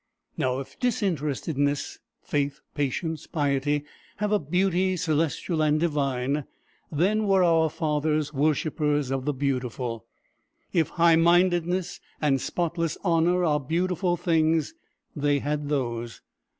Now, 0.35 0.57
if 0.59 0.79
disinterestedness, 0.79 1.99
faith, 2.23 2.61
patience, 2.73 3.27
piety, 3.27 3.85
have 4.15 4.31
a 4.31 4.39
beauty 4.39 4.97
celestial 4.97 5.61
and 5.61 5.79
divine, 5.79 6.45
then 6.91 7.27
were 7.27 7.43
our 7.43 7.69
fathers 7.69 8.33
worshipers 8.33 9.11
of 9.11 9.25
the 9.25 9.33
beautiful. 9.35 10.07
If 10.73 10.89
high 10.97 11.17
mindedness 11.17 11.99
and 12.19 12.41
spotless 12.41 12.97
honor 13.03 13.45
are 13.45 13.59
beautiful 13.59 14.17
things, 14.17 14.73
they 15.15 15.37
had 15.37 15.69
those. 15.69 16.21